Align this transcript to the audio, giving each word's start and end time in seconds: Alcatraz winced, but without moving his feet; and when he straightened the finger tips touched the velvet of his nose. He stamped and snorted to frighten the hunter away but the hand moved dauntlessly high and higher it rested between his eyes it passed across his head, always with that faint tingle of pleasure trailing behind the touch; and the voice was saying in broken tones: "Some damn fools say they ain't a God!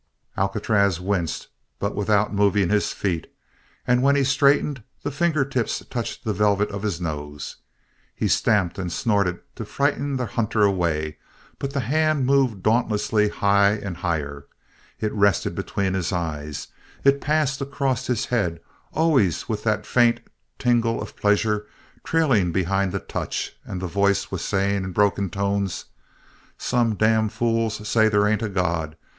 Alcatraz 0.35 0.99
winced, 0.99 1.47
but 1.77 1.95
without 1.95 2.33
moving 2.33 2.69
his 2.69 2.91
feet; 2.91 3.31
and 3.85 4.01
when 4.01 4.15
he 4.15 4.23
straightened 4.23 4.81
the 5.03 5.11
finger 5.11 5.45
tips 5.45 5.83
touched 5.91 6.23
the 6.23 6.33
velvet 6.33 6.71
of 6.71 6.81
his 6.81 6.99
nose. 6.99 7.57
He 8.15 8.27
stamped 8.27 8.79
and 8.79 8.91
snorted 8.91 9.41
to 9.57 9.63
frighten 9.63 10.15
the 10.15 10.25
hunter 10.25 10.63
away 10.63 11.19
but 11.59 11.73
the 11.73 11.81
hand 11.81 12.25
moved 12.25 12.63
dauntlessly 12.63 13.29
high 13.29 13.73
and 13.73 13.97
higher 13.97 14.47
it 14.99 15.13
rested 15.13 15.53
between 15.53 15.93
his 15.93 16.11
eyes 16.11 16.69
it 17.03 17.21
passed 17.21 17.61
across 17.61 18.07
his 18.07 18.25
head, 18.25 18.59
always 18.93 19.47
with 19.47 19.61
that 19.65 19.85
faint 19.85 20.21
tingle 20.57 20.99
of 20.99 21.15
pleasure 21.15 21.67
trailing 22.03 22.51
behind 22.51 22.91
the 22.91 22.99
touch; 22.99 23.55
and 23.63 23.79
the 23.79 23.85
voice 23.85 24.31
was 24.31 24.43
saying 24.43 24.77
in 24.83 24.93
broken 24.93 25.29
tones: 25.29 25.85
"Some 26.57 26.95
damn 26.95 27.29
fools 27.29 27.87
say 27.87 28.09
they 28.09 28.27
ain't 28.31 28.41
a 28.41 28.49
God! 28.49 28.95